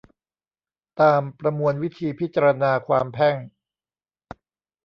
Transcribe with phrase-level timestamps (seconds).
[1.01, 3.35] ตาม ประมวลวิธีพิจารณาความแพ่ง